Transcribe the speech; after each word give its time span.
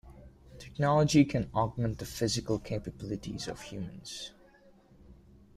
Technology 0.57 1.23
can 1.23 1.47
augment 1.53 1.99
the 1.99 2.07
physical 2.07 2.57
capabilities 2.57 3.47
of 3.47 3.61
humans. 3.61 4.31